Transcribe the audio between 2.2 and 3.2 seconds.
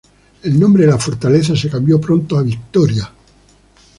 a Victoria.